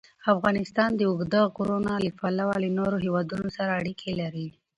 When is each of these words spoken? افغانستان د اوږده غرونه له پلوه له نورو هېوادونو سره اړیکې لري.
افغانستان 0.33 0.89
د 0.95 1.01
اوږده 1.09 1.41
غرونه 1.55 1.91
له 2.05 2.11
پلوه 2.19 2.55
له 2.63 2.69
نورو 2.77 2.97
هېوادونو 3.05 3.47
سره 3.57 3.71
اړیکې 3.79 4.11
لري. 4.21 4.47